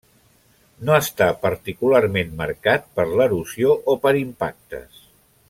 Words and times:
No 0.87 0.95
està 0.99 1.27
particularment 1.43 2.33
marcat 2.41 2.89
per 2.97 3.05
l'erosió 3.21 3.77
o 3.95 3.97
per 4.07 4.17
impactes. 4.25 5.07